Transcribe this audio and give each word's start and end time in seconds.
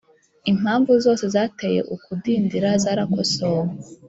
Impamvu 0.51 0.91
zose 1.05 1.25
zateye 1.35 1.79
ukudindira 1.95 2.69
zarakosowe 2.83 3.69